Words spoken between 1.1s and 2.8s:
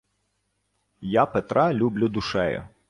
Я Петра люблю душею